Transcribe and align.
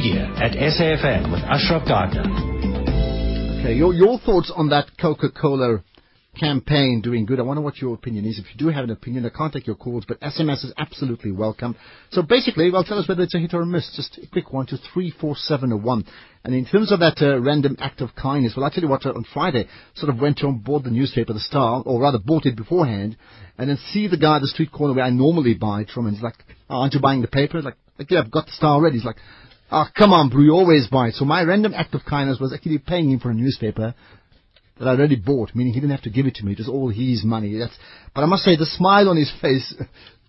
Media 0.00 0.32
at 0.36 0.52
SAFM 0.52 1.30
with 1.30 1.42
Ashraf 1.42 1.86
Garda. 1.86 2.20
Okay, 3.60 3.74
your, 3.74 3.92
your 3.92 4.18
thoughts 4.20 4.50
on 4.56 4.70
that 4.70 4.86
Coca-Cola 4.98 5.84
campaign 6.38 7.02
doing 7.04 7.26
good. 7.26 7.38
I 7.38 7.42
wonder 7.42 7.60
what 7.60 7.76
your 7.76 7.92
opinion 7.92 8.24
is. 8.24 8.38
If 8.38 8.46
you 8.46 8.56
do 8.56 8.68
have 8.72 8.84
an 8.84 8.92
opinion, 8.92 9.26
I 9.26 9.36
can't 9.36 9.52
take 9.52 9.66
your 9.66 9.76
calls, 9.76 10.06
but 10.08 10.18
SMS 10.22 10.64
is 10.64 10.72
absolutely 10.78 11.32
welcome. 11.32 11.76
So 12.12 12.22
basically, 12.22 12.70
well, 12.70 12.82
tell 12.82 12.98
us 12.98 13.06
whether 13.08 13.24
it's 13.24 13.34
a 13.34 13.38
hit 13.38 13.52
or 13.52 13.60
a 13.60 13.66
miss. 13.66 13.92
Just 13.94 14.18
a 14.22 14.26
quick 14.26 14.54
one 14.54 14.64
to 14.68 14.78
three 14.94 15.12
four 15.20 15.36
seven 15.36 15.70
or 15.70 15.76
one. 15.76 16.06
And 16.44 16.54
in 16.54 16.64
terms 16.64 16.92
of 16.92 17.00
that 17.00 17.20
uh, 17.20 17.38
random 17.38 17.76
act 17.78 18.00
of 18.00 18.14
kindness, 18.14 18.54
well, 18.56 18.64
I 18.64 18.70
tell 18.70 18.82
you 18.82 18.88
what, 18.88 19.04
uh, 19.04 19.10
on 19.10 19.26
Friday, 19.34 19.68
sort 19.96 20.08
of 20.08 20.18
went 20.18 20.42
on 20.42 20.60
board 20.60 20.84
the 20.84 20.90
newspaper, 20.90 21.34
The 21.34 21.40
Star, 21.40 21.82
or 21.84 22.00
rather 22.00 22.18
bought 22.18 22.46
it 22.46 22.56
beforehand, 22.56 23.18
and 23.58 23.68
then 23.68 23.76
see 23.92 24.08
the 24.08 24.16
guy 24.16 24.36
at 24.36 24.40
the 24.40 24.48
street 24.48 24.72
corner 24.72 24.94
where 24.94 25.04
I 25.04 25.10
normally 25.10 25.52
buy 25.52 25.82
it 25.82 25.90
from, 25.90 26.06
and 26.06 26.16
he's 26.16 26.24
like, 26.24 26.42
oh, 26.70 26.76
aren't 26.80 26.94
you 26.94 27.00
buying 27.00 27.20
the 27.20 27.28
paper? 27.28 27.60
Like, 27.60 27.76
like, 27.98 28.10
yeah, 28.10 28.20
I've 28.20 28.30
got 28.30 28.46
The 28.46 28.52
Star 28.52 28.70
already. 28.70 28.96
He's 28.96 29.04
like, 29.04 29.18
Oh, 29.72 29.84
come 29.96 30.12
on, 30.12 30.30
bro, 30.30 30.40
you 30.42 30.52
always 30.52 30.88
buy 30.88 31.08
it. 31.08 31.14
So 31.14 31.24
my 31.24 31.42
random 31.42 31.74
act 31.74 31.94
of 31.94 32.04
kindness 32.04 32.40
was 32.40 32.52
actually 32.52 32.78
paying 32.78 33.10
him 33.10 33.20
for 33.20 33.30
a 33.30 33.34
newspaper 33.34 33.94
that 34.78 34.88
I 34.88 34.92
already 34.92 35.16
bought, 35.16 35.54
meaning 35.54 35.72
he 35.72 35.80
didn't 35.80 35.92
have 35.92 36.02
to 36.02 36.10
give 36.10 36.26
it 36.26 36.34
to 36.36 36.44
me. 36.44 36.52
It 36.52 36.58
was 36.58 36.68
all 36.68 36.88
his 36.88 37.22
money. 37.24 37.56
That's, 37.56 37.76
but 38.14 38.22
I 38.22 38.26
must 38.26 38.42
say, 38.42 38.56
the 38.56 38.66
smile 38.66 39.08
on 39.08 39.16
his 39.16 39.32
face 39.40 39.74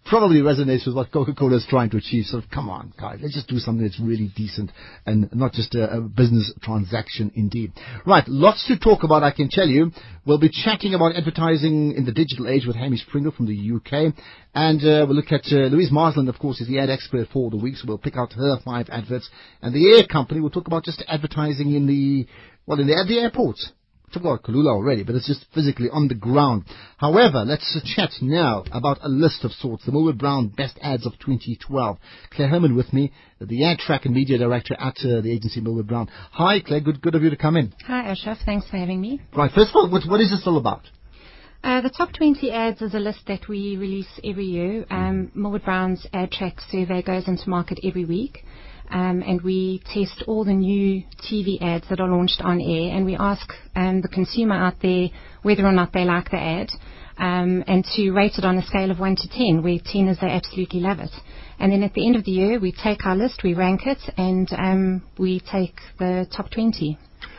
probably 0.06 0.42
resonates 0.42 0.86
with 0.86 0.96
what 0.96 1.12
Coca-Cola 1.12 1.58
is 1.58 1.66
trying 1.70 1.90
to 1.92 1.98
achieve. 1.98 2.26
So 2.26 2.42
come 2.54 2.70
on, 2.70 2.94
guys, 3.00 3.20
let's 3.22 3.34
just 3.34 3.48
do 3.48 3.60
something 3.60 3.84
that's 3.86 4.00
really 4.00 4.32
decent 4.36 4.72
and 5.06 5.30
not 5.34 5.54
just 5.54 5.76
a, 5.76 5.98
a, 5.98 6.02
business 6.02 6.54
transaction 6.62 7.32
indeed. 7.36 7.72
Right, 8.06 8.28
lots 8.28 8.68
to 8.68 8.78
talk 8.78 9.04
about, 9.04 9.24
I 9.24 9.32
can 9.32 9.50
tell 9.50 9.68
you. 9.68 9.92
We'll 10.26 10.40
be 10.40 10.50
chatting 10.50 10.94
about 10.94 11.16
advertising 11.16 11.94
in 11.96 12.06
the 12.06 12.12
digital 12.12 12.48
age 12.48 12.66
with 12.66 12.76
Hamish 12.76 13.08
Pringle 13.10 13.32
from 13.32 13.48
the 13.48 13.76
UK. 13.76 14.14
And 14.54 14.82
uh, 14.82 15.06
we'll 15.08 15.16
look 15.16 15.32
at 15.32 15.46
uh, 15.52 15.68
Louise 15.68 15.92
Marsland, 15.92 16.30
of 16.30 16.38
course, 16.40 16.60
is 16.62 16.68
the 16.68 16.80
ad 16.80 16.90
expert 16.90 17.28
for 17.32 17.50
the 17.50 17.58
week, 17.58 17.76
so 17.78 17.86
we'll 17.88 17.98
pick 17.98 18.18
out 18.18 18.34
her 18.34 18.58
five 18.66 18.88
adverts. 18.90 19.30
And 19.62 19.74
the 19.74 19.98
air 19.98 20.06
company, 20.06 20.42
we'll 20.42 20.50
talk 20.50 20.68
about 20.68 20.84
just 20.84 21.04
advertising 21.08 21.74
in 21.74 21.88
the, 21.88 22.28
well, 22.66 22.80
in 22.80 22.88
the, 22.88 22.98
at 22.98 23.08
the 23.08 23.20
airports 23.20 23.72
talked 24.12 24.26
about 24.26 24.44
Kulula 24.44 24.72
already, 24.72 25.04
but 25.04 25.16
it's 25.16 25.28
just 25.28 25.46
physically 25.54 25.90
on 25.92 26.08
the 26.08 26.16
ground. 26.16 26.64
However, 26.98 27.44
let's 27.46 27.80
chat 27.96 28.12
now 28.22 28.64
about 28.72 29.00
a 29.02 29.10
list 29.10 29.44
of 29.44 29.52
sorts, 29.52 29.86
the 29.86 29.92
Millward 29.92 30.18
Brown 30.18 30.50
Best 30.50 30.78
Ads 30.82 31.06
of 31.06 31.14
2012. 31.14 31.98
Claire 32.32 32.50
Herman 32.50 32.76
with 32.76 32.92
me, 32.94 33.12
the 33.40 33.66
ad 33.66 33.80
track 33.80 34.06
and 34.06 34.14
media 34.14 34.38
director 34.38 34.76
at 34.80 34.98
uh, 35.00 35.22
the 35.22 35.32
agency 35.32 35.62
Millward 35.62 35.88
Brown. 35.88 36.10
Hi, 36.32 36.60
Claire. 36.60 36.82
Good, 36.82 37.02
good 37.02 37.16
of 37.16 37.24
you 37.24 37.30
to 37.30 37.38
come 37.38 37.58
in. 37.58 37.74
Hi, 37.88 38.10
Ashraf. 38.10 38.38
Thanks 38.46 38.68
for 38.70 38.78
having 38.78 39.00
me. 39.00 39.22
Right. 39.36 39.52
First 39.52 39.70
of 39.70 39.76
all, 39.76 39.90
what, 39.90 40.04
what 40.08 40.20
is 40.20 40.32
this 40.32 40.44
all 40.46 40.58
about? 40.58 40.82
Uh, 41.64 41.82
the 41.82 41.90
top 41.90 42.12
20 42.14 42.52
ads 42.52 42.82
is 42.82 42.94
a 42.94 43.00
list 43.00 43.20
that 43.28 43.48
we 43.48 43.78
release 43.78 44.20
every 44.24 44.46
year. 44.46 44.86
Um, 44.90 45.32
Millward 45.36 45.64
Brown's 45.64 46.08
ad 46.12 46.32
track 46.32 46.56
survey 46.72 47.02
goes 47.02 47.28
into 47.28 47.50
market 47.50 47.80
every 47.84 48.06
week 48.06 48.44
um, 48.92 49.24
and 49.26 49.42
we 49.42 49.82
test 49.94 50.24
all 50.28 50.44
the 50.44 50.54
new 50.54 51.04
TV 51.24 51.62
ads 51.62 51.88
that 51.90 52.00
are 52.00 52.10
launched 52.10 52.42
on 52.42 52.60
air, 52.60 52.96
and 52.96 53.06
we 53.06 53.16
ask 53.16 53.48
um, 53.76 54.02
the 54.02 54.08
consumer 54.08 54.56
out 54.56 54.76
there 54.82 55.08
whether 55.44 55.66
or 55.66 55.72
not 55.72 55.94
they 55.94 56.04
like 56.04 56.30
the 56.30 56.38
ad, 56.38 56.70
um, 57.18 57.64
and 57.68 57.86
to 57.96 58.12
rate 58.12 58.34
it 58.38 58.46
on 58.46 58.58
a 58.58 58.66
scale 58.66 58.92
of 58.92 59.00
1 59.00 59.16
to 59.16 59.30
10, 59.30 59.64
where 59.64 59.78
10 59.84 60.08
is 60.08 60.20
they 60.20 60.28
absolutely 60.28 60.82
love 60.82 61.00
it. 61.00 61.12
And 61.60 61.72
then 61.72 61.84
at 61.84 61.94
the 61.94 62.06
end 62.06 62.16
of 62.16 62.26
the 62.26 62.32
year, 62.32 62.60
we 62.60 62.72
take 62.72 63.06
our 63.06 63.16
list, 63.16 63.42
we 63.44 63.54
rank 63.54 63.82
it, 63.86 64.00
and 64.18 64.52
um, 64.54 65.04
we 65.18 65.40
take 65.40 65.76
the 66.00 66.28
top 66.36 66.50
20. 66.50 66.98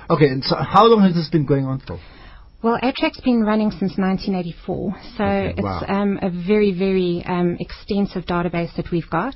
Okay, 0.09 0.29
and 0.29 0.43
so 0.45 0.57
how 0.57 0.87
long 0.87 1.03
has 1.03 1.15
this 1.15 1.29
been 1.29 1.45
going 1.45 1.65
on 1.67 1.81
for? 1.81 1.99
Well, 2.63 2.79
AdTrack's 2.81 3.21
been 3.21 3.43
running 3.43 3.71
since 3.73 3.99
1984, 3.99 4.95
so 5.17 5.25
okay, 5.25 5.61
wow. 5.61 5.81
it's 5.81 5.91
um, 5.91 6.19
a 6.23 6.31
very, 6.31 6.73
very 6.73 7.25
um, 7.27 7.57
extensive 7.59 8.25
database 8.25 8.75
that 8.77 8.87
we've 8.93 9.11
got. 9.11 9.35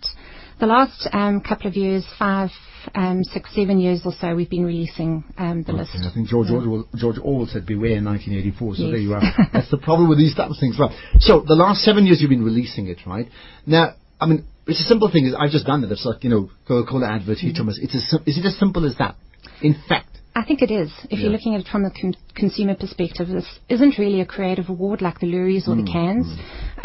The 0.60 0.66
last 0.66 1.08
um, 1.12 1.40
couple 1.40 1.66
of 1.66 1.74
years, 1.74 2.06
five, 2.20 2.50
um, 2.94 3.24
six, 3.24 3.52
seven 3.52 3.80
years 3.80 4.02
or 4.04 4.12
so, 4.20 4.36
we've 4.36 4.48
been 4.48 4.64
releasing 4.64 5.24
um, 5.38 5.64
the 5.64 5.72
okay, 5.72 5.80
list. 5.80 5.96
I 6.08 6.14
think 6.14 6.28
George, 6.28 6.46
yeah. 6.50 6.58
Orwell, 6.58 6.88
George 6.94 7.16
Orwell 7.20 7.46
said 7.46 7.66
beware 7.66 7.96
in 7.96 8.04
1984, 8.04 8.76
so 8.76 8.82
yes. 8.82 8.90
there 8.92 9.00
you 9.00 9.14
are. 9.14 9.22
That's 9.52 9.72
the 9.72 9.78
problem 9.78 10.08
with 10.08 10.18
these 10.18 10.36
types 10.36 10.52
of 10.52 10.60
things. 10.60 10.76
Well, 10.78 10.96
so 11.18 11.42
the 11.44 11.56
last 11.56 11.82
seven 11.82 12.06
years 12.06 12.20
you've 12.20 12.30
been 12.30 12.44
releasing 12.44 12.86
it, 12.86 12.98
right? 13.06 13.26
Now, 13.66 13.96
I 14.20 14.26
mean, 14.26 14.46
it's 14.68 14.80
a 14.80 14.84
simple 14.84 15.10
thing. 15.10 15.26
Is 15.26 15.34
I've 15.36 15.50
just 15.50 15.66
done 15.66 15.82
it. 15.82 15.90
It's 15.90 16.06
like, 16.06 16.22
you 16.22 16.30
know, 16.30 16.50
Coca-Cola 16.68 17.08
advert, 17.08 17.38
mm-hmm. 17.38 17.68
It's 17.70 17.94
is 17.94 18.38
it 18.38 18.46
as 18.46 18.56
simple 18.56 18.86
as 18.86 18.96
that? 18.98 19.16
In 19.62 19.74
fact, 19.88 20.15
I 20.36 20.44
think 20.44 20.60
it 20.60 20.70
is. 20.70 20.92
If 21.04 21.12
yeah. 21.12 21.18
you're 21.18 21.32
looking 21.32 21.54
at 21.54 21.62
it 21.62 21.68
from 21.72 21.86
a 21.86 21.90
con- 21.90 22.14
consumer 22.34 22.74
perspective, 22.74 23.28
this 23.28 23.46
isn't 23.70 23.96
really 23.98 24.20
a 24.20 24.26
creative 24.26 24.68
award 24.68 25.00
like 25.00 25.18
the 25.18 25.26
Loeries 25.26 25.66
or 25.66 25.74
mm, 25.74 25.86
the 25.86 25.90
Cannes. 25.90 26.26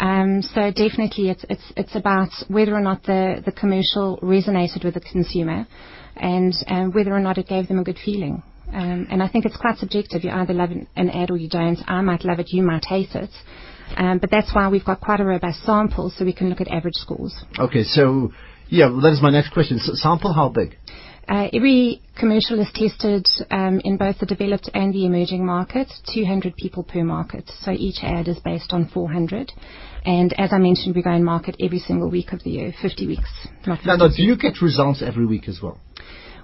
Um, 0.00 0.42
so 0.42 0.70
definitely, 0.70 1.28
it's 1.28 1.44
it's 1.50 1.72
it's 1.76 1.94
about 1.94 2.30
whether 2.48 2.74
or 2.74 2.80
not 2.80 3.02
the 3.02 3.42
the 3.44 3.52
commercial 3.52 4.18
resonated 4.22 4.84
with 4.86 4.94
the 4.94 5.00
consumer, 5.00 5.66
and 6.16 6.54
um, 6.68 6.92
whether 6.92 7.12
or 7.12 7.20
not 7.20 7.36
it 7.36 7.46
gave 7.46 7.68
them 7.68 7.78
a 7.78 7.84
good 7.84 7.98
feeling. 8.02 8.42
Um, 8.72 9.06
and 9.10 9.22
I 9.22 9.28
think 9.28 9.44
it's 9.44 9.58
quite 9.58 9.76
subjective. 9.76 10.24
You 10.24 10.30
either 10.30 10.54
love 10.54 10.70
an, 10.70 10.88
an 10.96 11.10
ad 11.10 11.30
or 11.30 11.36
you 11.36 11.50
don't. 11.50 11.78
I 11.86 12.00
might 12.00 12.24
love 12.24 12.38
it, 12.38 12.46
you 12.52 12.62
might 12.62 12.86
hate 12.86 13.14
it. 13.14 13.30
Um, 13.98 14.16
but 14.16 14.30
that's 14.30 14.54
why 14.54 14.68
we've 14.70 14.84
got 14.84 15.02
quite 15.02 15.20
a 15.20 15.24
robust 15.24 15.62
sample, 15.64 16.10
so 16.16 16.24
we 16.24 16.32
can 16.32 16.48
look 16.48 16.62
at 16.62 16.68
average 16.68 16.94
scores. 16.94 17.34
Okay, 17.58 17.82
so 17.84 18.32
yeah, 18.70 18.88
that 19.02 19.12
is 19.12 19.20
my 19.20 19.30
next 19.30 19.52
question. 19.52 19.78
So 19.78 19.92
sample 19.94 20.32
how 20.32 20.48
big? 20.48 20.78
Uh, 21.28 21.48
every 21.52 22.02
commercial 22.18 22.60
is 22.60 22.68
tested 22.74 23.26
um, 23.50 23.80
in 23.84 23.96
both 23.96 24.18
the 24.18 24.26
developed 24.26 24.68
and 24.74 24.92
the 24.92 25.06
emerging 25.06 25.46
markets, 25.46 26.00
200 26.12 26.56
people 26.56 26.82
per 26.82 27.04
market. 27.04 27.50
So 27.60 27.70
each 27.70 27.98
ad 28.02 28.28
is 28.28 28.38
based 28.40 28.72
on 28.72 28.88
400. 28.88 29.52
And 30.04 30.32
as 30.38 30.52
I 30.52 30.58
mentioned, 30.58 30.96
we 30.96 31.02
go 31.02 31.12
in 31.12 31.22
market 31.22 31.56
every 31.60 31.78
single 31.78 32.10
week 32.10 32.32
of 32.32 32.42
the 32.42 32.50
year, 32.50 32.74
50 32.82 33.06
weeks. 33.06 33.30
Not 33.66 33.78
50 33.78 33.86
now, 33.86 33.96
now, 33.96 34.08
do 34.08 34.22
you 34.22 34.36
get 34.36 34.60
results 34.60 35.02
every 35.04 35.26
week 35.26 35.48
as 35.48 35.60
well? 35.62 35.78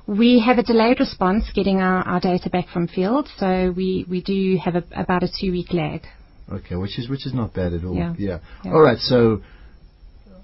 We 0.07 0.41
have 0.41 0.59
a 0.59 0.63
delayed 0.63 1.01
response 1.01 1.51
getting 1.55 1.81
our, 1.81 2.03
our 2.07 2.21
data 2.21 2.49
back 2.49 2.69
from 2.69 2.89
field, 2.89 3.29
so 3.37 3.75
we, 3.77 4.07
we 4.09 4.23
do 4.23 4.59
have 4.65 4.75
a, 4.77 4.85
about 4.97 5.23
a 5.23 5.29
two 5.29 5.53
week 5.53 5.73
lag. 5.73 6.03
Okay, 6.51 6.77
which 6.77 6.99
is 6.99 7.11
which 7.11 7.27
is 7.27 7.35
not 7.35 7.53
bad 7.53 7.75
at 7.75 7.85
all. 7.85 7.95
Yeah. 7.95 8.15
yeah. 8.17 8.39
yeah. 8.65 8.73
All 8.73 8.81
right. 8.81 8.97
So 8.97 9.43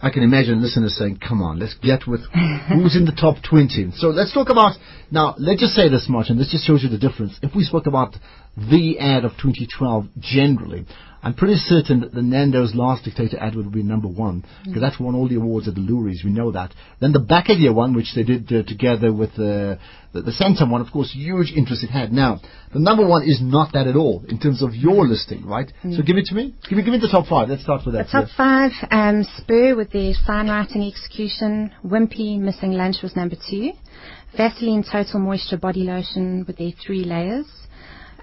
I 0.04 0.10
can 0.10 0.22
imagine 0.22 0.60
listeners 0.60 0.98
saying, 0.98 1.20
come 1.26 1.40
on, 1.40 1.58
let's 1.58 1.72
get 1.80 2.06
with 2.06 2.20
who's 2.68 2.94
in 2.94 3.06
the 3.06 3.16
top 3.18 3.36
20. 3.42 3.92
So 3.96 4.08
let's 4.08 4.34
talk 4.34 4.50
about, 4.50 4.76
now, 5.10 5.34
let's 5.38 5.60
just 5.60 5.72
say 5.72 5.88
this 5.88 6.08
Martin, 6.10 6.36
this 6.36 6.50
just 6.50 6.66
shows 6.66 6.82
you 6.82 6.90
the 6.90 6.98
difference. 6.98 7.38
If 7.40 7.56
we 7.56 7.64
spoke 7.64 7.86
about 7.86 8.14
the 8.54 8.98
ad 8.98 9.24
of 9.24 9.30
2012 9.40 10.04
generally, 10.20 10.84
I'm 11.24 11.32
pretty 11.32 11.56
certain 11.56 12.00
that 12.00 12.12
the 12.12 12.20
Nando's 12.20 12.74
Last 12.74 13.04
Dictator 13.04 13.38
ad 13.40 13.54
would 13.56 13.72
be 13.72 13.82
number 13.82 14.08
one 14.08 14.44
because 14.62 14.82
that's 14.82 15.00
won 15.00 15.14
all 15.14 15.26
the 15.26 15.36
awards 15.36 15.66
at 15.66 15.74
the 15.74 15.80
Loeries. 15.80 16.22
We 16.22 16.30
know 16.30 16.52
that. 16.52 16.74
Then 17.00 17.12
the 17.12 17.18
back 17.18 17.48
of 17.48 17.58
year 17.58 17.72
one, 17.72 17.94
which 17.94 18.14
they 18.14 18.24
did 18.24 18.52
uh, 18.52 18.62
together 18.64 19.10
with 19.10 19.30
uh, 19.30 19.80
the 20.12 20.20
the 20.20 20.32
Centum 20.32 20.70
one, 20.70 20.82
of 20.82 20.92
course, 20.92 21.12
huge 21.14 21.50
interest 21.56 21.82
it 21.82 21.88
had. 21.88 22.12
Now, 22.12 22.40
the 22.74 22.78
number 22.78 23.06
one 23.06 23.22
is 23.22 23.40
not 23.40 23.72
that 23.72 23.86
at 23.86 23.96
all 23.96 24.22
in 24.28 24.38
terms 24.38 24.62
of 24.62 24.74
your 24.74 25.06
listing, 25.06 25.46
right? 25.46 25.72
Mm. 25.82 25.96
So 25.96 26.02
give 26.02 26.18
it 26.18 26.26
to 26.26 26.34
me. 26.34 26.54
Give 26.68 26.76
me 26.76 26.84
give 26.84 26.92
me 26.92 26.98
the 26.98 27.08
top 27.08 27.26
five. 27.26 27.48
Let's 27.48 27.62
start 27.62 27.86
with 27.86 27.94
that. 27.94 28.08
The 28.08 28.12
top 28.12 28.28
yeah. 28.28 28.36
five: 28.36 28.72
um, 28.90 29.24
Spur 29.38 29.74
with 29.74 29.92
the 29.92 30.12
sign 30.26 30.48
writing 30.48 30.82
execution. 30.82 31.72
Wimpy 31.82 32.38
Missing 32.38 32.72
Lunch 32.72 32.96
was 33.02 33.16
number 33.16 33.36
two. 33.48 33.72
Vaseline 34.36 34.84
Total 34.84 35.20
Moisture 35.20 35.56
Body 35.56 35.84
Lotion 35.84 36.44
with 36.46 36.58
their 36.58 36.72
three 36.84 37.04
layers 37.04 37.46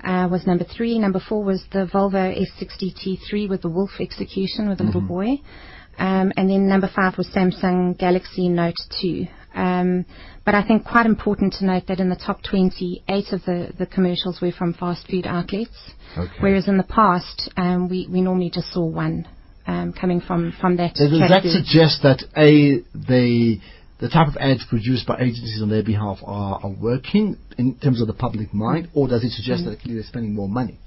was 0.03 0.45
number 0.45 0.65
three. 0.65 0.99
Number 0.99 1.19
four 1.19 1.43
was 1.43 1.63
the 1.71 1.89
Volvo 1.93 2.35
S60 2.35 2.93
T3 2.93 3.49
with 3.49 3.61
the 3.61 3.69
wolf 3.69 3.91
execution 3.99 4.69
with 4.69 4.79
a 4.79 4.83
mm-hmm. 4.83 4.87
little 4.87 5.01
boy. 5.01 5.41
Um, 5.97 6.31
and 6.37 6.49
then 6.49 6.67
number 6.67 6.89
five 6.93 7.17
was 7.17 7.27
Samsung 7.27 7.97
Galaxy 7.97 8.49
Note 8.49 8.79
2. 9.01 9.27
Um, 9.53 10.05
but 10.45 10.55
I 10.55 10.65
think 10.65 10.85
quite 10.85 11.05
important 11.05 11.53
to 11.59 11.65
note 11.65 11.83
that 11.87 11.99
in 11.99 12.09
the 12.09 12.15
top 12.15 12.41
20, 12.49 13.03
eight 13.09 13.31
of 13.31 13.43
the, 13.45 13.71
the 13.77 13.85
commercials 13.85 14.39
were 14.41 14.51
from 14.51 14.73
fast 14.73 15.07
food 15.07 15.27
outlets, 15.27 15.91
okay. 16.17 16.31
whereas 16.39 16.67
in 16.67 16.77
the 16.77 16.83
past 16.83 17.51
um, 17.57 17.89
we, 17.89 18.07
we 18.09 18.21
normally 18.21 18.49
just 18.49 18.71
saw 18.71 18.85
one 18.85 19.27
um, 19.67 19.93
coming 19.93 20.21
from, 20.21 20.53
from 20.59 20.77
that. 20.77 20.95
Does 20.95 21.11
that 21.19 21.43
suggest 21.43 22.01
that 22.03 22.23
A, 22.35 22.81
they 22.95 23.61
the 24.01 24.09
type 24.09 24.27
of 24.27 24.35
ads 24.37 24.65
produced 24.67 25.07
by 25.07 25.15
agencies 25.19 25.61
on 25.61 25.69
their 25.69 25.83
behalf 25.83 26.17
are, 26.25 26.59
are 26.63 26.71
working 26.71 27.37
in 27.57 27.77
terms 27.77 28.01
of 28.01 28.07
the 28.07 28.13
public 28.13 28.53
mind, 28.53 28.89
or 28.93 29.07
does 29.07 29.23
it 29.23 29.31
suggest 29.31 29.63
mm. 29.63 29.69
that 29.69 29.79
they're 29.85 30.03
spending 30.03 30.33
more 30.33 30.49
money? 30.49 30.79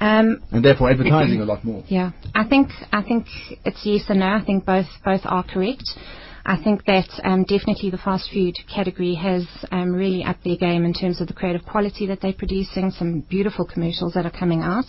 Um, 0.00 0.42
and 0.50 0.64
therefore 0.64 0.90
advertising 0.90 1.40
a 1.40 1.44
lot 1.44 1.64
more. 1.64 1.84
Yeah, 1.88 2.12
I 2.34 2.48
think 2.48 2.70
I 2.92 3.02
think 3.02 3.26
it's 3.64 3.80
yes 3.84 4.04
and 4.08 4.20
no. 4.20 4.26
I 4.26 4.42
think 4.44 4.64
both 4.64 4.86
both 5.04 5.22
are 5.24 5.44
correct. 5.44 5.84
I 6.46 6.56
think 6.62 6.84
that 6.86 7.08
um, 7.24 7.44
definitely 7.44 7.90
the 7.90 7.98
fast 7.98 8.30
food 8.32 8.56
category 8.74 9.14
has 9.16 9.46
um, 9.70 9.92
really 9.92 10.24
upped 10.24 10.44
their 10.44 10.56
game 10.56 10.84
in 10.84 10.94
terms 10.94 11.20
of 11.20 11.26
the 11.26 11.34
creative 11.34 11.66
quality 11.66 12.06
that 12.06 12.20
they're 12.22 12.32
producing. 12.32 12.90
Some 12.92 13.20
beautiful 13.28 13.66
commercials 13.66 14.14
that 14.14 14.24
are 14.24 14.30
coming 14.30 14.62
out. 14.62 14.86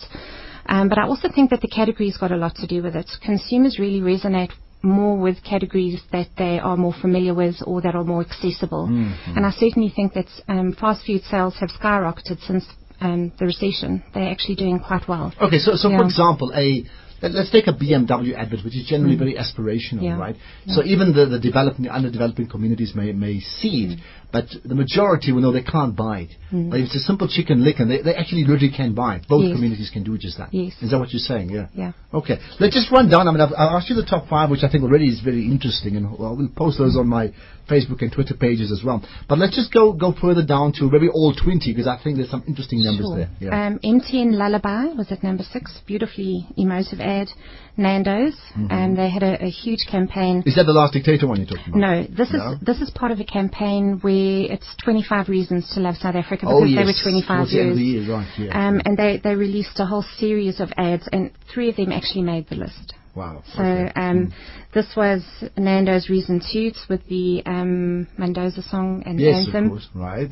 Um, 0.66 0.88
but 0.88 0.98
I 0.98 1.06
also 1.06 1.28
think 1.34 1.50
that 1.50 1.60
the 1.60 1.68
category's 1.68 2.16
got 2.16 2.30
a 2.30 2.36
lot 2.36 2.54
to 2.56 2.66
do 2.66 2.82
with 2.82 2.94
it. 2.94 3.10
Consumers 3.22 3.78
really 3.78 4.00
resonate 4.00 4.52
more 4.82 5.18
with 5.18 5.42
categories 5.44 6.00
that 6.12 6.28
they 6.38 6.58
are 6.58 6.76
more 6.76 6.94
familiar 7.00 7.34
with 7.34 7.56
or 7.66 7.80
that 7.82 7.94
are 7.94 8.04
more 8.04 8.22
accessible. 8.22 8.88
Mm-hmm. 8.88 9.36
And 9.36 9.46
I 9.46 9.50
certainly 9.50 9.92
think 9.94 10.14
that 10.14 10.26
um, 10.48 10.74
fast 10.78 11.06
food 11.06 11.22
sales 11.30 11.56
have 11.60 11.70
skyrocketed 11.70 12.40
since 12.46 12.64
um, 13.00 13.32
the 13.38 13.46
recession. 13.46 14.02
They're 14.14 14.30
actually 14.30 14.56
doing 14.56 14.80
quite 14.80 15.08
well. 15.08 15.32
Okay, 15.40 15.58
so, 15.58 15.72
so 15.74 15.90
yeah. 15.90 15.98
for 15.98 16.04
example, 16.04 16.52
a 16.54 16.84
let, 17.22 17.32
us 17.32 17.50
take 17.50 17.66
a 17.66 17.72
BMW 17.72 18.34
advert, 18.34 18.60
which 18.64 18.74
is 18.74 18.86
generally 18.86 19.16
mm. 19.16 19.18
very 19.18 19.34
aspirational, 19.34 20.02
yeah. 20.02 20.18
right? 20.18 20.36
Yeah. 20.64 20.76
So 20.76 20.84
even 20.84 21.12
the, 21.14 21.26
the 21.26 21.38
developing, 21.38 21.86
underdeveloping 21.86 22.48
communities 22.48 22.94
may, 22.94 23.12
may 23.12 23.40
see 23.40 23.84
it, 23.84 23.98
mm. 23.98 24.02
But 24.32 24.46
the 24.64 24.74
majority 24.74 25.32
will 25.32 25.42
know 25.42 25.52
they 25.52 25.62
can't 25.62 25.96
buy 25.96 26.20
it. 26.20 26.30
Mm. 26.52 26.70
But 26.70 26.80
if 26.80 26.86
it's 26.86 26.96
a 26.96 27.00
simple 27.00 27.28
chicken 27.28 27.64
lick, 27.64 27.76
and 27.78 27.90
they, 27.90 28.02
they 28.02 28.14
actually 28.14 28.44
literally 28.44 28.72
can 28.74 28.94
buy 28.94 29.16
it. 29.16 29.28
Both 29.28 29.44
yes. 29.44 29.56
communities 29.56 29.90
can 29.92 30.04
do 30.04 30.16
just 30.18 30.38
that. 30.38 30.52
Yes. 30.52 30.74
Is 30.80 30.90
that 30.90 30.98
what 30.98 31.10
you're 31.10 31.20
saying? 31.20 31.50
Yeah. 31.50 31.66
Yeah. 31.74 31.92
Okay. 32.12 32.38
Let's 32.58 32.74
just 32.74 32.90
run 32.90 33.08
down. 33.10 33.28
I 33.28 33.32
mean, 33.32 33.40
I've, 33.40 33.52
I'll 33.56 33.76
ask 33.76 33.88
you 33.90 33.96
the 33.96 34.06
top 34.06 34.28
five, 34.28 34.50
which 34.50 34.62
I 34.62 34.70
think 34.70 34.84
already 34.84 35.08
is 35.08 35.20
very 35.20 35.44
interesting, 35.44 35.96
and 35.96 36.18
well, 36.18 36.36
we'll 36.36 36.48
post 36.48 36.78
those 36.78 36.96
on 36.96 37.06
my 37.06 37.32
Facebook 37.70 38.02
and 38.02 38.12
Twitter 38.12 38.34
pages 38.34 38.72
as 38.72 38.84
well. 38.84 39.02
But 39.28 39.38
let's 39.38 39.54
just 39.54 39.72
go 39.72 39.92
go 39.92 40.12
further 40.20 40.44
down 40.44 40.72
to 40.78 40.90
maybe 40.90 41.08
all 41.08 41.32
20 41.34 41.72
because 41.72 41.86
I 41.86 41.98
think 42.02 42.16
there's 42.16 42.30
some 42.30 42.44
interesting 42.46 42.82
numbers 42.82 43.06
sure. 43.06 43.16
there. 43.16 43.30
Yeah. 43.38 43.66
Um, 43.66 43.78
MTN 43.78 44.34
Lullaby 44.34 44.92
was 44.96 45.12
at 45.12 45.22
number 45.22 45.44
six. 45.44 45.78
Beautifully 45.86 46.46
emotive 46.56 47.00
ad. 47.00 47.28
Nando's, 47.76 48.34
mm-hmm. 48.52 48.66
and 48.70 48.98
they 48.98 49.08
had 49.08 49.22
a, 49.22 49.42
a, 49.44 49.48
huge 49.48 49.86
campaign. 49.90 50.42
Is 50.44 50.56
that 50.56 50.64
the 50.64 50.72
last 50.72 50.92
dictator 50.92 51.26
one 51.26 51.38
you're 51.38 51.46
talking 51.46 51.72
about? 51.72 51.78
No, 51.78 52.02
this 52.04 52.30
no? 52.32 52.52
is 52.52 52.60
this 52.60 52.80
is 52.80 52.90
part 52.90 53.10
of 53.10 53.20
a 53.20 53.24
campaign 53.24 53.98
where 54.02 54.12
it's 54.50 54.66
25 54.84 55.28
reasons 55.28 55.70
to 55.74 55.80
love 55.80 55.96
South 55.96 56.14
Africa 56.14 56.46
oh, 56.48 56.60
because 56.62 56.70
yes. 56.70 56.80
they 56.80 57.10
were 57.10 57.10
25 57.10 57.26
Towards 57.26 57.52
years. 57.52 57.76
The, 57.76 57.82
the 57.82 57.82
year, 57.82 58.12
right, 58.12 58.38
yeah. 58.38 58.68
Um, 58.68 58.80
and 58.84 58.96
they 58.96 59.20
they 59.22 59.34
released 59.34 59.78
a 59.78 59.86
whole 59.86 60.04
series 60.18 60.60
of 60.60 60.70
ads, 60.76 61.08
and 61.12 61.30
three 61.52 61.68
of 61.70 61.76
them 61.76 61.92
actually 61.92 62.22
made 62.22 62.48
the 62.48 62.56
list. 62.56 62.94
Wow. 63.14 63.42
So 63.54 63.62
okay. 63.62 63.92
um, 63.96 64.28
mm. 64.28 64.32
this 64.72 64.86
was 64.96 65.22
Nando's 65.56 66.08
Reason 66.08 66.40
Toots 66.52 66.86
with 66.88 67.04
the 67.08 67.42
um, 67.44 68.06
Mendoza 68.16 68.62
song 68.62 69.02
and 69.04 69.18
yes, 69.18 69.46
anthem. 69.46 69.64
Of 69.64 69.70
course. 69.70 69.88
Right. 69.94 70.30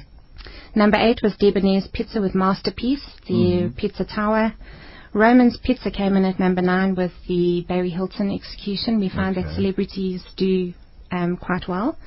Number 0.74 0.96
eight 0.98 1.20
was 1.22 1.34
Debonair's 1.38 1.88
Pizza 1.92 2.20
with 2.20 2.34
Masterpiece, 2.34 3.04
the 3.26 3.34
mm-hmm. 3.34 3.76
Pizza 3.76 4.04
Tower. 4.04 4.54
Roman's 5.12 5.58
Pizza 5.62 5.90
came 5.90 6.16
in 6.16 6.24
at 6.24 6.38
number 6.38 6.62
nine 6.62 6.94
with 6.94 7.12
the 7.26 7.64
Barry 7.66 7.90
Hilton 7.90 8.30
execution. 8.30 9.00
We 9.00 9.08
find 9.08 9.36
okay. 9.36 9.46
that 9.46 9.54
celebrities 9.54 10.22
do 10.36 10.72
um, 11.10 11.36
quite 11.36 11.66
well. 11.66 11.98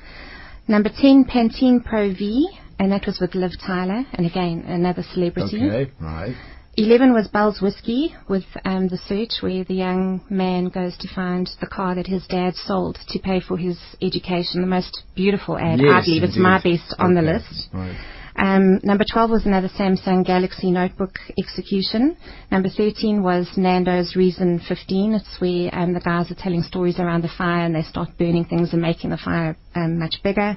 Number 0.68 0.90
10, 0.90 1.24
Pantene 1.24 1.84
Pro 1.84 2.12
V, 2.12 2.48
and 2.78 2.92
that 2.92 3.06
was 3.06 3.18
with 3.20 3.34
Liv 3.34 3.52
Tyler, 3.64 4.04
and 4.12 4.26
again, 4.26 4.64
another 4.66 5.02
celebrity. 5.12 5.68
Okay, 5.68 5.90
right. 6.00 6.34
11 6.76 7.12
was 7.12 7.28
Bell's 7.28 7.60
Whiskey 7.60 8.14
with 8.28 8.44
um, 8.64 8.88
the 8.88 8.96
search 8.96 9.42
where 9.42 9.62
the 9.62 9.74
young 9.74 10.22
man 10.30 10.68
goes 10.68 10.96
to 10.98 11.14
find 11.14 11.48
the 11.60 11.66
car 11.66 11.94
that 11.94 12.06
his 12.06 12.26
dad 12.28 12.54
sold 12.54 12.98
to 13.08 13.18
pay 13.18 13.40
for 13.40 13.58
his 13.58 13.78
education. 14.00 14.62
The 14.62 14.66
most 14.66 15.02
beautiful 15.14 15.58
ad, 15.58 15.80
yes, 15.80 15.92
I 15.92 16.00
believe. 16.00 16.22
It's 16.22 16.38
my 16.38 16.62
best 16.62 16.94
on 16.98 17.16
okay. 17.16 17.26
the 17.26 17.32
list. 17.32 17.68
Right. 17.74 17.96
Um, 18.42 18.80
number 18.82 19.04
12 19.08 19.30
was 19.30 19.46
another 19.46 19.68
Samsung 19.68 20.26
Galaxy 20.26 20.72
Notebook 20.72 21.16
execution. 21.38 22.16
Number 22.50 22.68
13 22.68 23.22
was 23.22 23.48
Nando's 23.56 24.16
Reason 24.16 24.60
15. 24.66 25.14
It's 25.14 25.40
where 25.40 25.72
um, 25.72 25.94
the 25.94 26.00
guys 26.00 26.28
are 26.28 26.34
telling 26.34 26.62
stories 26.62 26.98
around 26.98 27.22
the 27.22 27.30
fire 27.38 27.64
and 27.64 27.72
they 27.72 27.82
start 27.82 28.08
burning 28.18 28.44
things 28.44 28.72
and 28.72 28.82
making 28.82 29.10
the 29.10 29.16
fire 29.16 29.56
um, 29.76 30.00
much 30.00 30.16
bigger. 30.24 30.56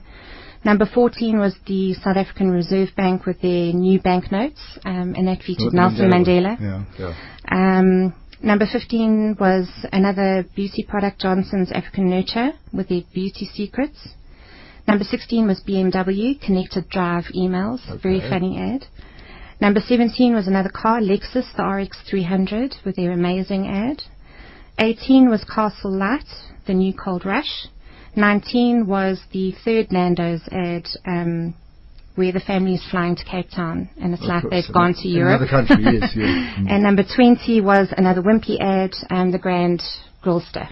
Number 0.63 0.87
14 0.91 1.37
was 1.37 1.55
the 1.67 1.93
South 1.93 2.17
African 2.17 2.49
Reserve 2.49 2.89
Bank 2.97 3.27
with 3.27 3.39
their 3.41 3.71
new 3.71 4.01
banknotes, 4.01 4.59
um, 4.83 5.13
and 5.15 5.27
that 5.27 5.43
featured 5.43 5.73
Nelson 5.73 6.09
Mandela. 6.09 6.59
Yeah, 6.59 6.85
yeah. 6.97 7.13
Um, 7.51 8.15
number 8.41 8.65
15 8.65 9.37
was 9.39 9.69
another 9.93 10.43
beauty 10.55 10.83
product, 10.89 11.21
Johnson's 11.21 11.71
African 11.71 12.09
Nurture, 12.09 12.53
with 12.73 12.89
their 12.89 13.01
beauty 13.13 13.47
secrets. 13.53 14.15
Number 14.87 15.03
16 15.03 15.47
was 15.47 15.61
BMW, 15.67 16.39
Connected 16.39 16.89
Drive 16.89 17.25
emails, 17.35 17.79
okay. 17.89 18.01
very 18.01 18.19
funny 18.19 18.59
ad. 18.59 18.85
Number 19.59 19.79
17 19.79 20.33
was 20.33 20.47
another 20.47 20.69
car, 20.69 20.99
Lexus, 20.99 21.45
the 21.55 21.63
RX 21.63 21.97
300, 22.09 22.75
with 22.85 22.95
their 22.95 23.11
amazing 23.11 23.67
ad. 23.67 24.03
18 24.77 25.29
was 25.29 25.43
Castle 25.43 25.91
Lite, 25.91 26.27
the 26.67 26.73
new 26.73 26.93
Cold 26.93 27.25
Rush. 27.25 27.67
19 28.15 28.85
was 28.85 29.21
the 29.31 29.53
third 29.63 29.91
Nando's 29.91 30.41
ad, 30.51 30.87
um, 31.07 31.55
where 32.15 32.31
the 32.31 32.39
family 32.39 32.75
is 32.75 32.87
flying 32.91 33.15
to 33.15 33.23
Cape 33.25 33.49
Town, 33.49 33.89
and 33.99 34.13
it's 34.13 34.21
of 34.21 34.29
like 34.29 34.41
course, 34.43 34.51
they've 34.51 34.73
gone 34.73 34.93
to 34.93 35.07
Europe. 35.07 35.41
Another 35.41 35.65
country, 35.65 35.83
yes, 35.83 36.11
yes. 36.15 36.57
Mm. 36.59 36.65
and 36.69 36.83
number 36.83 37.03
20 37.03 37.59
was 37.61 37.87
another 37.97 38.21
Wimpy 38.21 38.59
ad, 38.59 38.91
um, 39.09 39.31
the 39.31 39.39
Grand 39.39 39.81
Grillster. 40.23 40.69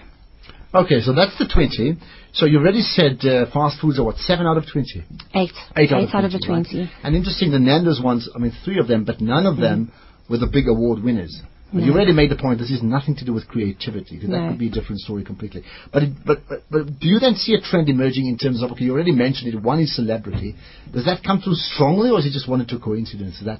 Okay, 0.74 1.00
so 1.00 1.14
that's 1.14 1.36
the 1.38 1.46
20. 1.46 1.96
So 2.32 2.46
you 2.46 2.58
already 2.58 2.82
said 2.82 3.24
uh, 3.24 3.46
fast 3.52 3.80
foods 3.80 3.98
are 4.00 4.04
what, 4.04 4.16
7 4.16 4.44
out 4.44 4.56
of 4.56 4.64
20? 4.70 5.04
Eight. 5.34 5.52
Eight, 5.76 5.92
out, 5.92 6.02
Eight 6.02 6.08
of, 6.08 6.14
out 6.14 6.20
20, 6.20 6.26
of 6.26 6.32
the 6.32 6.42
20. 6.44 6.78
Right? 6.80 6.90
And 7.04 7.14
interesting, 7.14 7.52
the 7.52 7.60
Nando's 7.60 8.00
ones, 8.02 8.28
I 8.34 8.38
mean, 8.38 8.52
three 8.64 8.80
of 8.80 8.88
them, 8.88 9.04
but 9.04 9.20
none 9.20 9.46
of 9.46 9.56
mm. 9.56 9.60
them 9.60 9.92
were 10.28 10.38
the 10.38 10.50
big 10.50 10.66
award 10.66 11.02
winners. 11.02 11.40
But 11.72 11.82
you 11.82 11.92
already 11.92 12.12
made 12.12 12.30
the 12.30 12.36
point. 12.36 12.60
This 12.60 12.70
is 12.70 12.84
nothing 12.84 13.16
to 13.16 13.24
do 13.24 13.32
with 13.32 13.48
creativity. 13.48 14.14
Because 14.14 14.28
no. 14.28 14.40
That 14.40 14.50
could 14.50 14.58
be 14.60 14.68
a 14.68 14.70
different 14.70 15.00
story 15.00 15.24
completely. 15.24 15.64
But, 15.92 16.04
it, 16.04 16.10
but, 16.24 16.38
but 16.48 16.62
but 16.70 16.86
do 17.00 17.08
you 17.08 17.18
then 17.18 17.34
see 17.34 17.54
a 17.54 17.60
trend 17.60 17.88
emerging 17.88 18.28
in 18.28 18.38
terms 18.38 18.62
of 18.62 18.70
okay? 18.72 18.84
You 18.84 18.92
already 18.92 19.10
mentioned 19.10 19.52
it. 19.52 19.60
One 19.60 19.80
is 19.80 19.94
celebrity. 19.96 20.54
Does 20.92 21.04
that 21.06 21.24
come 21.24 21.40
through 21.40 21.54
strongly, 21.54 22.10
or 22.10 22.20
is 22.20 22.26
it 22.26 22.30
just 22.30 22.48
one 22.48 22.60
or 22.60 22.64
two 22.64 22.78
coincidences 22.78 23.44
that 23.46 23.58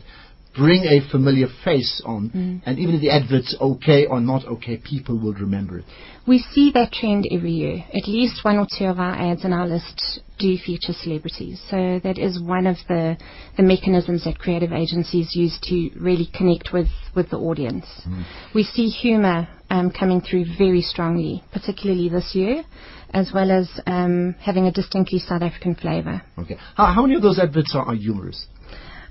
bring 0.57 0.85
a 0.85 1.01
familiar 1.11 1.49
face 1.65 2.01
on, 2.05 2.31
mm. 2.31 2.63
and 2.65 2.79
even 2.79 2.95
if 2.95 3.01
the 3.01 3.11
advert's 3.11 3.57
okay 3.61 4.07
or 4.07 4.21
not 4.21 4.47
okay, 4.47 4.77
people 4.77 5.19
will 5.19 5.35
remember 5.35 5.79
it. 5.79 5.85
We 6.27 6.39
see 6.39 6.71
that 6.73 6.93
trend 6.93 7.27
every 7.31 7.53
year. 7.53 7.85
At 7.93 8.09
least 8.09 8.45
one 8.45 8.59
or 8.59 8.67
two 8.79 8.87
of 8.87 8.99
our 8.99 9.15
ads 9.15 9.45
in 9.45 9.53
our 9.53 9.67
list 9.67 10.21
do 10.39 10.57
feature 10.57 10.93
celebrities. 10.93 11.61
So 11.71 12.01
that 12.03 12.19
is 12.19 12.41
one 12.41 12.67
of 12.67 12.77
the, 12.89 13.17
the 13.57 13.63
mechanisms 13.63 14.25
that 14.25 14.39
creative 14.39 14.73
agencies 14.73 15.35
use 15.35 15.59
to 15.65 15.91
really 15.99 16.29
connect 16.33 16.73
with, 16.73 16.89
with 17.15 17.31
the 17.31 17.37
audience. 17.37 17.87
Mm. 18.07 18.25
We 18.55 18.63
see 18.65 18.89
humour 18.89 19.49
um, 19.71 19.91
coming 19.91 20.21
through 20.21 20.47
very 20.57 20.81
strongly, 20.81 21.43
particularly 21.53 22.09
this 22.09 22.31
year, 22.35 22.65
as 23.13 23.31
well 23.33 23.51
as 23.51 23.69
um, 23.87 24.35
having 24.41 24.67
a 24.67 24.73
distinctly 24.73 25.19
South 25.19 25.43
African 25.43 25.75
flavour. 25.75 26.23
Okay. 26.39 26.57
How, 26.75 26.87
how 26.87 27.03
many 27.03 27.15
of 27.15 27.23
those 27.23 27.39
adverts 27.39 27.75
are, 27.75 27.85
are 27.85 27.95
humorous? 27.95 28.47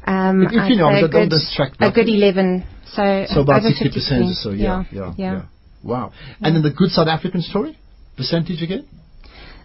Um, 0.06 0.44
if, 0.44 0.52
if 0.52 0.70
you 0.70 0.76
know, 0.76 0.90
a, 0.90 1.08
good, 1.08 1.32
a 1.80 1.92
good 1.92 2.10
11. 2.10 2.66
So, 2.88 3.26
so 3.30 3.42
about 3.42 3.64
over 3.64 3.70
60% 3.74 4.32
or 4.32 4.34
so, 4.34 4.50
yeah, 4.52 4.58
yeah, 4.60 4.84
yeah, 4.92 5.14
yeah. 5.18 5.34
yeah. 5.34 5.46
Wow. 5.84 6.14
And 6.42 6.56
then 6.56 6.62
the 6.64 6.72
good 6.72 6.90
South 6.90 7.08
African 7.08 7.42
story? 7.42 7.78
Percentage 8.16 8.62
again? 8.62 8.88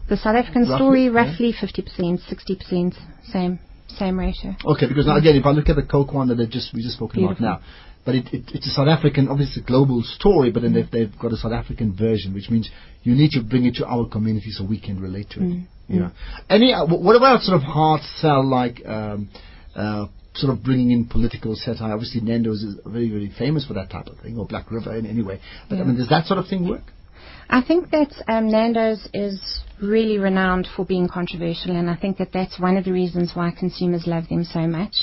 The 0.09 0.17
South 0.17 0.37
African 0.37 0.63
Roughly, 0.63 0.77
story, 0.77 1.05
yeah. 1.05 1.11
roughly 1.11 1.53
50%, 1.53 2.19
60%, 2.29 2.95
same 3.31 3.59
same 3.99 4.19
ratio. 4.19 4.55
Okay, 4.65 4.87
because 4.87 5.07
now 5.07 5.17
again, 5.17 5.37
if 5.37 5.47
I 5.47 5.51
look 5.51 5.69
at 5.69 5.77
the 5.77 5.83
Coke 5.83 6.13
one 6.13 6.29
that 6.29 6.51
just 6.51 6.73
we 6.75 6.83
just 6.83 6.97
spoken 6.97 7.21
Beautiful. 7.21 7.47
about 7.47 7.61
now, 7.61 7.67
but 8.05 8.15
it, 8.15 8.27
it, 8.33 8.45
it's 8.55 8.67
a 8.67 8.71
South 8.71 8.89
African, 8.89 9.29
obviously 9.29 9.63
a 9.63 9.67
global 9.67 10.03
story, 10.03 10.51
but 10.51 10.63
then 10.63 10.73
they've, 10.73 10.91
they've 10.91 11.19
got 11.19 11.33
a 11.33 11.37
South 11.37 11.53
African 11.53 11.95
version, 11.97 12.33
which 12.33 12.49
means 12.49 12.71
you 13.03 13.15
need 13.15 13.31
to 13.33 13.43
bring 13.43 13.65
it 13.67 13.75
to 13.77 13.87
our 13.87 14.09
community 14.09 14.51
so 14.51 14.65
we 14.65 14.81
can 14.81 15.01
relate 15.01 15.31
to 15.31 15.41
it. 15.41 15.43
Mm. 15.43 15.67
Yeah. 15.89 16.11
Any? 16.51 16.73
Uh, 16.73 16.87
what 16.87 17.17
about 17.17 17.43
sort 17.43 17.57
of 17.57 17.63
hard 17.63 18.03
sell 18.17 18.47
like? 18.47 18.85
Um, 18.87 19.31
uh, 19.75 20.07
sort 20.35 20.53
of 20.53 20.63
bringing 20.63 20.91
in 20.91 21.07
political 21.07 21.55
satire. 21.57 21.93
Obviously, 21.93 22.21
Nando's 22.21 22.63
is 22.63 22.77
very, 22.87 23.11
very 23.11 23.31
famous 23.39 23.67
for 23.67 23.75
that 23.75 23.91
type 23.91 24.07
of 24.07 24.19
thing, 24.19 24.39
or 24.39 24.47
Black 24.47 24.71
River 24.71 24.95
in 24.97 25.07
any 25.07 25.23
way. 25.23 25.41
But 25.69 25.79
I 25.79 25.85
mean, 25.85 25.97
does 25.97 26.09
that 26.09 26.27
sort 26.27 26.39
of 26.39 26.47
thing 26.47 26.69
work? 26.69 26.83
I 27.51 27.63
think 27.63 27.91
that 27.91 28.13
um, 28.29 28.51
Nando's 28.51 29.09
is 29.15 29.41
really 29.81 30.19
renowned 30.19 30.69
for 30.77 30.85
being 30.85 31.09
controversial, 31.09 31.77
and 31.77 31.89
I 31.89 31.97
think 31.97 32.19
that 32.19 32.29
that's 32.33 32.61
one 32.61 32.77
of 32.77 32.85
the 32.85 32.93
reasons 32.93 33.33
why 33.35 33.53
consumers 33.59 34.07
love 34.07 34.29
them 34.29 34.45
so 34.45 34.67
much. 34.67 34.95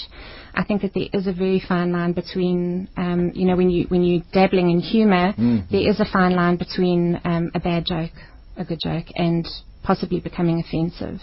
I 0.54 0.64
think 0.64 0.84
that 0.84 0.94
there 0.94 1.08
is 1.12 1.28
a 1.28 1.34
very 1.34 1.60
fine 1.68 1.92
line 1.92 2.14
between, 2.14 2.88
um, 2.98 3.32
you 3.34 3.46
know, 3.46 3.56
when 3.56 3.70
you 3.70 3.86
when 3.90 4.04
you're 4.04 4.24
dabbling 4.32 4.70
in 4.70 4.80
humour, 4.80 5.34
Mhm. 5.34 5.70
there 5.70 5.90
is 5.90 6.00
a 6.00 6.06
fine 6.06 6.36
line 6.36 6.58
between 6.58 7.20
um, 7.26 7.52
a 7.56 7.60
bad 7.60 7.86
joke, 7.86 8.14
a 8.58 8.64
good 8.64 8.80
joke, 8.80 9.08
and 9.16 9.48
possibly 9.86 10.20
becoming 10.20 10.58
offensive. 10.66 11.20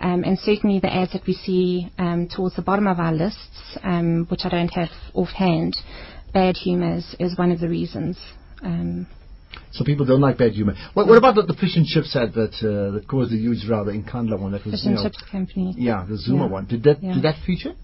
Um, 0.00 0.20
and 0.24 0.38
certainly 0.38 0.80
the 0.80 0.92
ads 1.00 1.12
that 1.12 1.26
we 1.26 1.34
see 1.46 1.90
um, 1.98 2.28
towards 2.34 2.56
the 2.56 2.62
bottom 2.70 2.86
of 2.86 2.98
our 2.98 3.12
lists, 3.12 3.58
um, 3.82 4.26
which 4.30 4.40
I 4.44 4.48
don't 4.56 4.72
have 4.80 4.90
offhand, 5.14 5.72
bad 6.32 6.56
humour 6.56 6.96
is, 6.96 7.06
is 7.18 7.38
one 7.38 7.50
of 7.52 7.60
the 7.60 7.68
reasons. 7.68 8.16
Um, 8.62 9.06
So 9.72 9.84
people 9.84 10.06
don't 10.06 10.20
like 10.28 10.36
bad 10.38 10.52
humor. 10.52 10.74
What, 10.94 11.06
what 11.08 11.18
about 11.18 11.34
the, 11.36 11.42
the 11.42 11.54
fish 11.62 11.74
and 11.76 11.86
chips 11.86 12.12
advert 12.24 12.54
uh, 12.62 12.90
that 12.94 13.04
caused 13.08 13.32
a 13.32 13.36
huge 13.36 13.62
row, 13.70 13.84
the 13.84 13.92
Inkandla 13.92 14.36
one? 14.44 14.52
That 14.52 14.64
was, 14.64 14.74
fish 14.74 14.86
and 14.86 14.94
know, 14.96 15.04
chips 15.04 15.22
company. 15.30 15.74
Yeah, 15.76 16.04
the 16.08 16.16
Zuma 16.16 16.44
Yeah. 16.44 16.50
one. 16.56 16.64
Did 16.66 16.82
that 16.86 16.98
Yeah. 17.02 17.14
did 17.14 17.22
that 17.28 17.36
feature? 17.46 17.74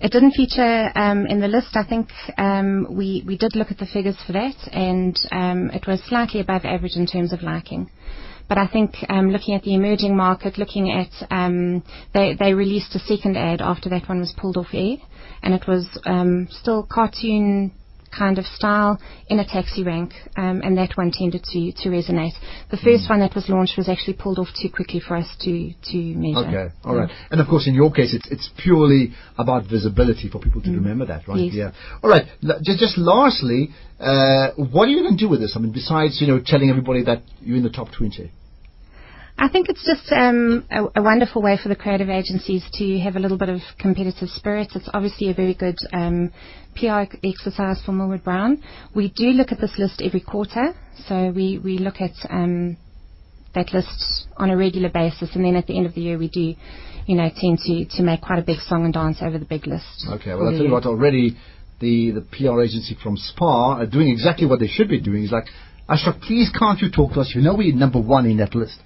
It 0.00 0.10
didn't 0.12 0.32
feature 0.40 0.92
um, 0.94 1.26
in 1.26 1.38
the 1.40 1.48
list. 1.56 1.72
I 1.74 1.84
think 1.92 2.08
um, 2.38 2.86
we 3.00 3.08
we 3.26 3.36
did 3.42 3.52
look 3.56 3.70
at 3.74 3.78
the 3.78 3.86
figures 3.96 4.18
for 4.26 4.32
that, 4.40 4.56
and 4.72 5.14
um, 5.32 5.60
it 5.78 5.84
was 5.90 5.98
slightly 6.12 6.40
above 6.40 6.62
average 6.64 6.96
in 7.02 7.06
terms 7.14 7.32
of 7.32 7.42
liking. 7.42 7.90
But 8.48 8.58
I 8.58 8.66
think 8.68 8.94
um, 9.08 9.30
looking 9.30 9.54
at 9.54 9.62
the 9.62 9.74
emerging 9.74 10.16
market, 10.16 10.56
looking 10.58 10.90
at 10.90 11.10
um, 11.30 11.82
they 12.14 12.34
they 12.38 12.54
released 12.54 12.94
a 12.94 13.00
second 13.00 13.36
ad 13.36 13.60
after 13.60 13.88
that 13.90 14.08
one 14.08 14.20
was 14.20 14.34
pulled 14.36 14.56
off 14.56 14.68
air, 14.72 14.96
and 15.42 15.52
it 15.54 15.66
was 15.66 15.86
um, 16.06 16.46
still 16.50 16.84
cartoon 16.84 17.72
kind 18.16 18.38
of 18.38 18.44
style 18.46 19.00
in 19.28 19.38
a 19.38 19.46
taxi 19.46 19.82
rank, 19.82 20.12
um, 20.36 20.60
and 20.62 20.76
that 20.78 20.96
one 20.96 21.10
tended 21.12 21.42
to, 21.44 21.72
to 21.72 21.88
resonate. 21.88 22.32
The 22.70 22.76
first 22.76 23.04
mm. 23.04 23.10
one 23.10 23.20
that 23.20 23.34
was 23.34 23.48
launched 23.48 23.76
was 23.76 23.88
actually 23.88 24.14
pulled 24.14 24.38
off 24.38 24.48
too 24.60 24.68
quickly 24.70 25.00
for 25.00 25.16
us 25.16 25.28
to, 25.40 25.72
to 25.90 25.96
measure. 25.96 26.48
Okay, 26.48 26.74
all 26.84 26.96
right. 26.96 27.10
And 27.30 27.40
of 27.40 27.48
course, 27.48 27.66
in 27.66 27.74
your 27.74 27.92
case, 27.92 28.14
it's, 28.14 28.28
it's 28.30 28.50
purely 28.56 29.12
about 29.38 29.64
visibility 29.68 30.28
for 30.28 30.38
people 30.40 30.62
to 30.62 30.68
mm. 30.68 30.76
remember 30.76 31.06
that, 31.06 31.28
right? 31.28 31.38
Yes. 31.38 31.54
Yeah. 31.54 31.70
All 32.02 32.10
right. 32.10 32.26
Just, 32.62 32.78
just 32.78 32.98
lastly, 32.98 33.70
uh, 34.00 34.50
what 34.56 34.88
are 34.88 34.90
you 34.90 35.02
going 35.02 35.16
to 35.16 35.24
do 35.24 35.28
with 35.28 35.40
this? 35.40 35.54
I 35.56 35.60
mean, 35.60 35.72
besides, 35.72 36.18
you 36.20 36.26
know, 36.26 36.40
telling 36.44 36.70
everybody 36.70 37.04
that 37.04 37.22
you're 37.40 37.56
in 37.56 37.62
the 37.62 37.70
top 37.70 37.88
20? 37.96 38.30
I 39.38 39.48
think 39.48 39.68
it's 39.68 39.84
just 39.84 40.10
um, 40.12 40.66
a, 40.70 41.00
a, 41.00 41.02
wonderful 41.02 41.42
way 41.42 41.58
for 41.62 41.68
the 41.68 41.76
creative 41.76 42.08
agencies 42.08 42.64
to 42.74 42.98
have 43.00 43.16
a 43.16 43.18
little 43.18 43.36
bit 43.36 43.50
of 43.50 43.60
competitive 43.78 44.30
spirit. 44.30 44.68
It's 44.74 44.88
obviously 44.94 45.30
a 45.30 45.34
very 45.34 45.52
good 45.52 45.76
um, 45.92 46.32
PR 46.74 47.02
exercise 47.22 47.82
for 47.84 47.92
Millward 47.92 48.24
Brown. 48.24 48.62
We 48.94 49.12
do 49.14 49.26
look 49.26 49.52
at 49.52 49.60
this 49.60 49.74
list 49.76 50.00
every 50.02 50.20
quarter, 50.20 50.74
so 51.06 51.30
we, 51.36 51.58
we 51.62 51.76
look 51.76 52.00
at 52.00 52.12
um, 52.30 52.78
that 53.54 53.74
list 53.74 54.26
on 54.38 54.48
a 54.48 54.56
regular 54.56 54.88
basis, 54.88 55.28
and 55.34 55.44
then 55.44 55.54
at 55.54 55.66
the 55.66 55.76
end 55.76 55.84
of 55.84 55.94
the 55.94 56.00
year 56.00 56.16
we 56.16 56.28
do, 56.28 56.54
you 57.06 57.16
know, 57.16 57.28
tend 57.36 57.58
to, 57.58 57.84
to 57.96 58.02
make 58.02 58.22
quite 58.22 58.38
a 58.38 58.42
big 58.42 58.60
song 58.60 58.86
and 58.86 58.94
dance 58.94 59.18
over 59.20 59.38
the 59.38 59.44
big 59.44 59.66
list. 59.66 60.06
Okay, 60.12 60.32
well, 60.34 60.48
I 60.48 60.52
tell 60.52 60.64
you 60.64 60.72
what, 60.72 60.86
already 60.86 61.36
the, 61.80 62.12
the 62.12 62.20
PR 62.22 62.62
agency 62.62 62.96
from 63.02 63.18
SPA 63.18 63.80
are 63.80 63.86
doing 63.86 64.08
exactly 64.08 64.46
what 64.46 64.60
they 64.60 64.66
should 64.66 64.88
be 64.88 64.98
doing. 64.98 65.24
It's 65.24 65.32
like, 65.32 65.48
Ashraf, 65.90 66.22
please 66.22 66.50
can't 66.58 66.80
you 66.80 66.90
talk 66.90 67.12
to 67.12 67.20
us? 67.20 67.32
You 67.34 67.42
know 67.42 67.54
we're 67.54 67.74
number 67.74 68.00
one 68.00 68.24
in 68.24 68.38
that 68.38 68.54
list. 68.54 68.78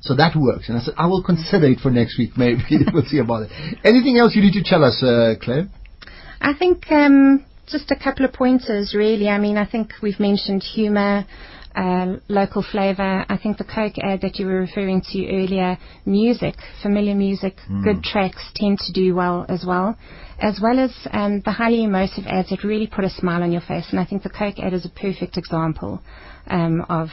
So 0.00 0.14
that 0.16 0.34
works. 0.36 0.68
And 0.68 0.78
I 0.78 0.80
said, 0.80 0.94
I 0.96 1.06
will 1.06 1.22
consider 1.22 1.66
it 1.66 1.80
for 1.80 1.90
next 1.90 2.18
week, 2.18 2.36
maybe. 2.36 2.62
we'll 2.92 3.04
see 3.04 3.18
about 3.18 3.42
it. 3.42 3.50
Anything 3.84 4.18
else 4.18 4.34
you 4.34 4.42
need 4.42 4.54
to 4.54 4.62
tell 4.62 4.84
us, 4.84 5.02
uh, 5.02 5.34
Claire? 5.40 5.68
I 6.40 6.54
think 6.54 6.90
um, 6.90 7.44
just 7.66 7.90
a 7.90 7.96
couple 7.96 8.24
of 8.24 8.32
pointers, 8.32 8.94
really. 8.94 9.28
I 9.28 9.38
mean, 9.38 9.56
I 9.56 9.66
think 9.66 9.92
we've 10.02 10.20
mentioned 10.20 10.62
humour. 10.62 11.26
Uh, 11.74 12.16
local 12.28 12.62
flavour. 12.62 13.26
I 13.28 13.36
think 13.36 13.58
the 13.58 13.64
Coke 13.64 13.98
ad 14.02 14.22
that 14.22 14.38
you 14.38 14.46
were 14.46 14.60
referring 14.60 15.02
to 15.12 15.26
earlier, 15.26 15.76
music, 16.06 16.54
familiar 16.82 17.14
music, 17.14 17.58
mm. 17.70 17.84
good 17.84 18.02
tracks 18.02 18.50
tend 18.54 18.78
to 18.78 18.94
do 18.94 19.14
well 19.14 19.44
as 19.50 19.62
well, 19.66 19.94
as 20.40 20.58
well 20.58 20.78
as 20.78 20.90
um, 21.12 21.42
the 21.44 21.52
highly 21.52 21.84
emotive 21.84 22.24
ads 22.26 22.48
that 22.48 22.64
really 22.64 22.86
put 22.86 23.04
a 23.04 23.10
smile 23.10 23.42
on 23.42 23.52
your 23.52 23.60
face. 23.60 23.84
And 23.90 24.00
I 24.00 24.06
think 24.06 24.22
the 24.22 24.30
Coke 24.30 24.58
ad 24.58 24.72
is 24.72 24.86
a 24.86 24.88
perfect 24.88 25.36
example 25.36 26.00
um, 26.46 26.80
of 26.88 27.10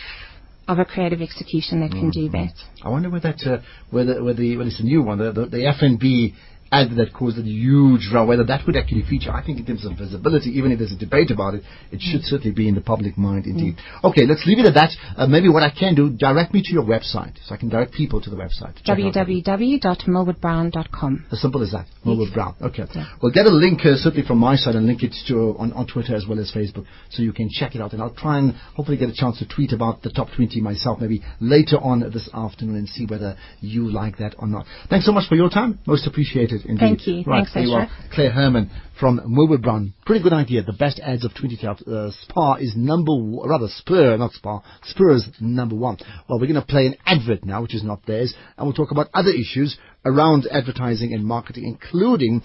of 0.67 0.79
a 0.79 0.85
creative 0.85 1.21
execution 1.21 1.81
that 1.81 1.91
can 1.91 2.09
do 2.09 2.29
that. 2.29 2.53
I 2.83 2.89
wonder 2.89 3.09
whether 3.09 3.33
that, 3.33 3.45
uh, 3.45 3.61
whether, 3.89 4.23
whether, 4.23 4.43
whether 4.43 4.63
it's 4.63 4.79
a 4.79 4.83
new 4.83 5.01
one, 5.03 5.17
the, 5.17 5.31
the, 5.31 5.45
the 5.45 5.57
FNB 5.57 6.33
ad 6.73 6.97
that 6.97 7.13
caused 7.13 7.37
a 7.37 7.43
huge 7.43 8.09
row, 8.13 8.25
whether 8.25 8.43
that 8.43 8.65
would 8.65 8.75
actually 8.75 9.03
feature. 9.03 9.31
I 9.31 9.45
think 9.45 9.59
in 9.59 9.65
terms 9.65 9.85
of 9.85 9.93
visibility, 9.97 10.49
even 10.57 10.71
if 10.71 10.79
there's 10.79 10.91
a 10.91 10.97
debate 10.97 11.29
about 11.29 11.53
it, 11.53 11.61
it 11.91 12.01
should 12.01 12.21
mm. 12.21 12.25
certainly 12.25 12.51
be 12.51 12.67
in 12.67 12.73
the 12.75 12.81
public 12.81 13.15
mind 13.17 13.45
indeed. 13.45 13.77
Mm. 13.77 14.05
Okay, 14.09 14.25
let's 14.25 14.45
leave 14.47 14.57
it 14.59 14.65
at 14.65 14.73
that. 14.73 14.89
Uh, 15.15 15.27
maybe 15.27 15.49
what 15.49 15.61
I 15.61 15.69
can 15.69 15.93
do, 15.93 16.09
direct 16.09 16.51
me 16.53 16.63
to 16.63 16.73
your 16.73 16.83
website, 16.83 17.37
so 17.45 17.53
I 17.53 17.57
can 17.57 17.69
direct 17.69 17.93
people 17.93 18.19
to 18.21 18.29
the 18.29 18.35
website. 18.35 18.73
www.millwardbrown.com. 18.87 21.25
As 21.31 21.41
simple 21.41 21.63
as 21.63 21.71
that. 21.71 21.85
Millward 22.03 22.33
Brown. 22.33 22.55
Okay. 22.61 22.83
Yeah. 22.95 23.05
We'll 23.21 23.31
get 23.31 23.45
a 23.45 23.49
link 23.49 23.85
uh, 23.85 23.95
certainly 23.95 24.25
from 24.25 24.39
my 24.39 24.55
side 24.55 24.73
and 24.75 24.87
link 24.87 25.03
it 25.03 25.13
to 25.27 25.55
on, 25.59 25.73
on 25.73 25.85
Twitter 25.87 26.15
as 26.15 26.25
well 26.27 26.39
as 26.39 26.51
Facebook, 26.51 26.85
so 27.11 27.21
you 27.21 27.33
can 27.33 27.49
check 27.49 27.75
it 27.75 27.81
out. 27.81 27.93
And 27.93 28.01
I'll 28.01 28.13
try 28.13 28.39
and 28.39 28.55
hopefully 28.75 28.97
get 28.97 29.09
a 29.09 29.13
chance 29.13 29.37
to 29.39 29.47
tweet 29.47 29.73
about 29.73 30.01
the 30.01 30.09
top 30.09 30.29
20 30.35 30.59
myself, 30.61 30.99
maybe 30.99 31.21
later 31.39 31.77
on 31.77 31.99
this 32.11 32.29
afternoon, 32.33 32.75
and 32.75 32.89
see 32.89 33.05
whether 33.05 33.37
you 33.61 33.91
like 33.91 34.17
that 34.17 34.35
or 34.39 34.47
not. 34.47 34.65
Thanks 34.89 35.05
so 35.05 35.11
much 35.11 35.29
for 35.29 35.35
your 35.35 35.49
time. 35.49 35.77
Most 35.85 36.07
appreciated 36.07 36.62
indeed. 36.65 36.79
Thank 36.79 37.07
you. 37.07 37.23
Right, 37.25 37.47
Thanks, 37.51 37.69
you 37.69 37.85
Claire 38.13 38.31
Herman 38.31 38.71
from 38.99 39.19
Brown. 39.61 39.93
Pretty 40.05 40.23
good 40.23 40.33
idea. 40.33 40.63
The 40.63 40.73
best 40.73 40.99
ads 40.99 41.25
of 41.25 41.31
2012. 41.33 41.81
Uh, 41.87 42.11
Spar 42.21 42.59
is 42.59 42.73
number, 42.75 43.11
rather 43.45 43.67
Spur, 43.67 44.17
not 44.17 44.31
Spar. 44.31 44.63
Spurs 44.83 45.27
number 45.39 45.75
one. 45.75 45.97
Well, 46.27 46.39
we're 46.39 46.47
going 46.47 46.61
to 46.61 46.65
play 46.65 46.85
an 46.85 46.95
advert 47.05 47.43
now, 47.43 47.61
which 47.61 47.75
is 47.75 47.83
not 47.83 48.05
theirs, 48.05 48.33
and 48.57 48.65
we'll 48.65 48.73
talk 48.73 48.91
about 48.91 49.09
other 49.13 49.31
issues 49.31 49.77
around 50.05 50.47
advertising 50.51 51.13
and 51.13 51.25
marketing, 51.25 51.65
including 51.65 52.41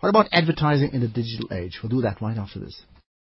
what 0.00 0.10
about 0.10 0.28
advertising 0.30 0.90
in 0.92 1.00
the 1.00 1.08
digital 1.08 1.52
age? 1.52 1.80
We'll 1.82 1.90
do 1.90 2.02
that 2.02 2.22
right 2.22 2.38
after 2.38 2.60
this. 2.60 2.82